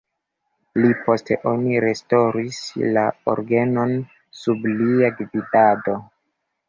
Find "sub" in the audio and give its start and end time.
4.41-4.67